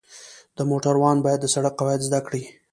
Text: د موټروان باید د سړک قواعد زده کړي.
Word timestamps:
د 0.57 0.59
موټروان 0.69 1.17
باید 1.25 1.39
د 1.41 1.47
سړک 1.53 1.73
قواعد 1.79 2.01
زده 2.07 2.19
کړي. 2.27 2.43